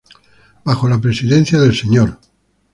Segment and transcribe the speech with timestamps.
[0.65, 2.17] Bajo la presidencia del Sr.